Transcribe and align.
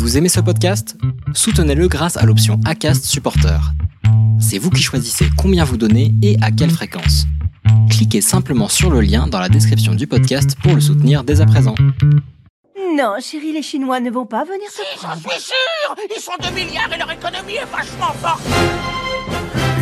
Vous 0.00 0.16
aimez 0.16 0.30
ce 0.30 0.40
podcast? 0.40 0.96
Soutenez-le 1.34 1.86
grâce 1.86 2.16
à 2.16 2.24
l'option 2.24 2.58
ACAST 2.64 3.04
Supporter. 3.04 3.60
C'est 4.40 4.56
vous 4.56 4.70
qui 4.70 4.82
choisissez 4.82 5.26
combien 5.36 5.62
vous 5.62 5.76
donnez 5.76 6.14
et 6.22 6.38
à 6.40 6.50
quelle 6.50 6.70
fréquence. 6.70 7.26
Cliquez 7.90 8.22
simplement 8.22 8.68
sur 8.68 8.88
le 8.88 9.02
lien 9.02 9.26
dans 9.26 9.38
la 9.38 9.50
description 9.50 9.94
du 9.94 10.06
podcast 10.06 10.56
pour 10.62 10.74
le 10.74 10.80
soutenir 10.80 11.22
dès 11.22 11.42
à 11.42 11.46
présent. 11.46 11.74
Non, 12.96 13.16
chérie, 13.20 13.52
les 13.52 13.62
Chinois 13.62 14.00
ne 14.00 14.10
vont 14.10 14.24
pas 14.24 14.44
venir 14.44 14.70
se 14.70 14.80
J'en 15.02 15.14
suis 15.16 15.38
sûr 15.38 15.94
Ils 16.16 16.20
sont 16.22 16.32
2 16.42 16.50
milliards 16.54 16.90
et 16.94 16.96
leur 16.96 17.12
économie 17.12 17.56
est 17.56 17.70
vachement 17.70 18.14
forte 18.22 18.40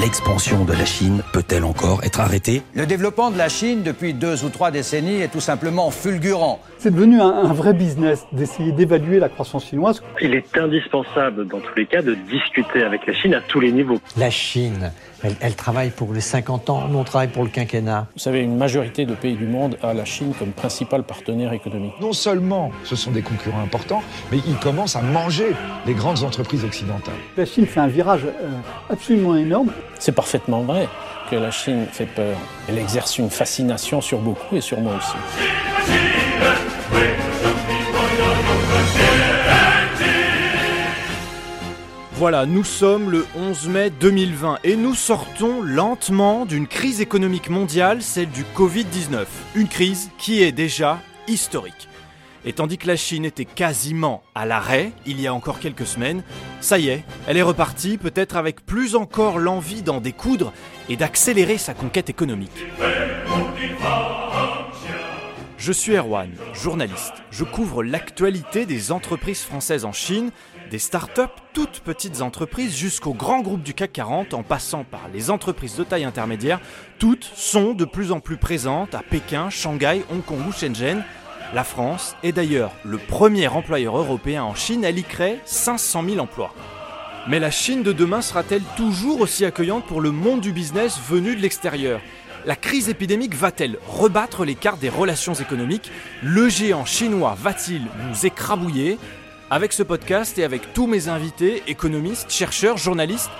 L'expansion 0.00 0.64
de 0.64 0.72
la 0.72 0.86
Chine 0.86 1.22
peut-elle 1.34 1.64
encore 1.64 2.02
être 2.02 2.20
arrêtée? 2.20 2.62
Le 2.74 2.86
développement 2.86 3.30
de 3.30 3.36
la 3.36 3.50
Chine 3.50 3.82
depuis 3.82 4.14
deux 4.14 4.42
ou 4.42 4.48
trois 4.48 4.70
décennies 4.70 5.20
est 5.20 5.28
tout 5.28 5.40
simplement 5.40 5.90
fulgurant. 5.90 6.60
C'est 6.78 6.90
devenu 6.94 7.20
un, 7.20 7.28
un 7.28 7.52
vrai 7.52 7.74
business 7.74 8.24
d'essayer 8.32 8.72
d'évaluer 8.72 9.18
la 9.18 9.28
croissance 9.28 9.66
chinoise. 9.66 10.02
Il 10.22 10.34
est 10.34 10.56
indispensable 10.56 11.46
dans 11.46 11.60
tous 11.60 11.74
les 11.76 11.84
cas 11.84 12.00
de 12.00 12.14
discuter 12.14 12.82
avec 12.82 13.06
la 13.06 13.12
Chine 13.12 13.34
à 13.34 13.42
tous 13.42 13.60
les 13.60 13.70
niveaux. 13.70 13.98
La 14.16 14.30
Chine, 14.30 14.92
elle, 15.22 15.36
elle 15.40 15.54
travaille 15.54 15.90
pour 15.90 16.14
les 16.14 16.22
50 16.22 16.70
ans, 16.70 16.88
nous 16.88 16.98
on 16.98 17.04
travaille 17.04 17.28
pour 17.28 17.44
le 17.44 17.50
quinquennat. 17.50 18.06
Vous 18.14 18.20
savez, 18.20 18.40
une 18.40 18.56
majorité 18.56 19.04
de 19.04 19.14
pays 19.14 19.36
du 19.36 19.46
monde 19.46 19.76
a 19.82 19.92
la 19.92 20.06
Chine 20.06 20.32
comme 20.38 20.52
principal 20.52 21.02
partenaire 21.02 21.52
économique. 21.52 21.92
Non 22.00 22.14
seulement 22.14 22.72
ce 22.84 22.96
sont 22.96 23.10
des 23.10 23.22
concurrents 23.22 23.62
importants, 23.62 24.02
mais 24.32 24.38
ils 24.46 24.56
commencent 24.56 24.96
à 24.96 25.02
manger 25.02 25.54
les 25.86 25.92
grandes 25.92 26.22
entreprises 26.24 26.64
occidentales. 26.64 27.14
La 27.36 27.44
Chine 27.44 27.66
fait 27.66 27.80
un 27.80 27.88
virage 27.88 28.24
euh, 28.24 28.48
absolument 28.90 29.36
énorme. 29.36 29.70
C'est 29.98 30.12
parfaitement 30.12 30.62
vrai 30.62 30.88
que 31.30 31.36
la 31.36 31.50
Chine 31.50 31.86
fait 31.90 32.06
peur. 32.06 32.36
Elle 32.68 32.78
exerce 32.78 33.18
une 33.18 33.30
fascination 33.30 34.00
sur 34.00 34.18
beaucoup 34.18 34.56
et 34.56 34.60
sur 34.60 34.80
moi 34.80 34.94
aussi. 34.96 35.16
Voilà, 42.22 42.46
nous 42.46 42.62
sommes 42.62 43.10
le 43.10 43.26
11 43.34 43.68
mai 43.68 43.90
2020 43.90 44.58
et 44.62 44.76
nous 44.76 44.94
sortons 44.94 45.60
lentement 45.60 46.46
d'une 46.46 46.68
crise 46.68 47.00
économique 47.00 47.50
mondiale, 47.50 48.00
celle 48.00 48.30
du 48.30 48.44
Covid-19. 48.56 49.24
Une 49.56 49.66
crise 49.66 50.10
qui 50.18 50.40
est 50.40 50.52
déjà 50.52 51.00
historique. 51.26 51.88
Et 52.44 52.52
tandis 52.52 52.78
que 52.78 52.88
la 52.88 52.96
Chine 52.96 53.24
était 53.24 53.44
quasiment 53.44 54.22
à 54.34 54.46
l'arrêt 54.46 54.92
il 55.06 55.20
y 55.20 55.26
a 55.26 55.34
encore 55.34 55.60
quelques 55.60 55.86
semaines, 55.86 56.22
ça 56.60 56.78
y 56.78 56.88
est, 56.88 57.04
elle 57.26 57.36
est 57.36 57.42
repartie, 57.42 57.98
peut-être 57.98 58.36
avec 58.36 58.66
plus 58.66 58.96
encore 58.96 59.38
l'envie 59.38 59.82
d'en 59.82 60.00
découdre 60.00 60.52
et 60.88 60.96
d'accélérer 60.96 61.58
sa 61.58 61.74
conquête 61.74 62.10
économique. 62.10 62.50
Je 65.56 65.70
suis 65.70 65.94
Erwan, 65.94 66.32
journaliste. 66.52 67.12
Je 67.30 67.44
couvre 67.44 67.84
l'actualité 67.84 68.66
des 68.66 68.90
entreprises 68.90 69.42
françaises 69.42 69.84
en 69.84 69.92
Chine, 69.92 70.32
des 70.72 70.80
startups, 70.80 71.20
toutes 71.52 71.78
petites 71.84 72.20
entreprises, 72.20 72.76
jusqu'aux 72.76 73.14
grands 73.14 73.42
groupes 73.42 73.62
du 73.62 73.72
CAC 73.72 73.92
40, 73.92 74.34
en 74.34 74.42
passant 74.42 74.82
par 74.82 75.02
les 75.14 75.30
entreprises 75.30 75.76
de 75.76 75.84
taille 75.84 76.02
intermédiaire. 76.02 76.60
Toutes 76.98 77.22
sont 77.22 77.74
de 77.74 77.84
plus 77.84 78.10
en 78.10 78.18
plus 78.18 78.38
présentes 78.38 78.96
à 78.96 79.02
Pékin, 79.08 79.50
Shanghai, 79.50 80.02
Hong 80.10 80.24
Kong 80.24 80.40
ou 80.48 80.50
Shenzhen. 80.50 81.04
La 81.54 81.64
France 81.64 82.16
est 82.22 82.32
d'ailleurs 82.32 82.72
le 82.82 82.96
premier 82.96 83.46
employeur 83.46 83.98
européen 83.98 84.42
en 84.42 84.54
Chine, 84.54 84.84
elle 84.84 84.98
y 84.98 85.04
crée 85.04 85.38
500 85.44 86.02
000 86.08 86.18
emplois. 86.18 86.54
Mais 87.28 87.38
la 87.38 87.50
Chine 87.50 87.82
de 87.82 87.92
demain 87.92 88.22
sera-t-elle 88.22 88.62
toujours 88.74 89.20
aussi 89.20 89.44
accueillante 89.44 89.84
pour 89.84 90.00
le 90.00 90.12
monde 90.12 90.40
du 90.40 90.52
business 90.52 90.98
venu 91.10 91.36
de 91.36 91.42
l'extérieur? 91.42 92.00
La 92.46 92.56
crise 92.56 92.88
épidémique 92.88 93.34
va-t-elle 93.34 93.76
rebattre 93.86 94.46
les 94.46 94.54
cartes 94.54 94.80
des 94.80 94.88
relations 94.88 95.34
économiques? 95.34 95.92
Le 96.22 96.48
géant 96.48 96.86
chinois 96.86 97.36
va-t-il 97.38 97.82
nous 98.08 98.26
écrabouiller? 98.26 98.98
Avec 99.50 99.74
ce 99.74 99.82
podcast 99.82 100.38
et 100.38 100.44
avec 100.44 100.72
tous 100.72 100.86
mes 100.86 101.08
invités, 101.08 101.62
économistes, 101.66 102.30
chercheurs, 102.30 102.78
journalistes, 102.78 103.30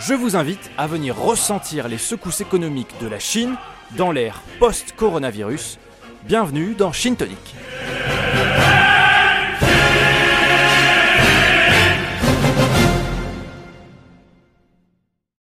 je 0.00 0.14
vous 0.14 0.34
invite 0.34 0.72
à 0.76 0.88
venir 0.88 1.16
ressentir 1.16 1.86
les 1.86 1.98
secousses 1.98 2.40
économiques 2.40 2.94
de 3.00 3.06
la 3.06 3.20
Chine 3.20 3.54
dans 3.96 4.10
l'ère 4.10 4.42
post-coronavirus. 4.58 5.78
Bienvenue 6.24 6.74
dans 6.74 6.92
Chine 6.92 7.16
Tonic. 7.16 7.38